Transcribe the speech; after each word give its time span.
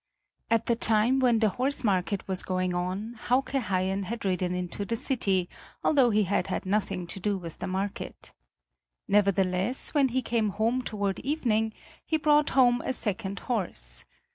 At 0.49 0.65
the 0.65 0.75
time 0.75 1.19
when 1.19 1.37
the 1.37 1.49
horse 1.49 1.83
market 1.83 2.27
was 2.27 2.41
going 2.41 2.73
on 2.73 3.19
Hauke 3.27 3.51
Haien 3.51 4.05
had 4.05 4.25
ridden 4.25 4.55
into 4.55 4.83
the 4.83 4.95
city, 4.95 5.47
although 5.83 6.09
he 6.09 6.23
had 6.23 6.47
had 6.47 6.65
nothing 6.65 7.05
to 7.05 7.19
do 7.19 7.37
with 7.37 7.59
the 7.59 7.67
market. 7.67 8.31
Nevertheless, 9.07 9.93
when 9.93 10.07
he 10.09 10.23
came 10.23 10.49
home 10.49 10.81
toward 10.81 11.19
evening, 11.19 11.71
he 12.03 12.17
brought 12.17 12.49
home 12.57 12.81
a 12.81 12.93
second 12.93 13.41
horse. 13.41 14.03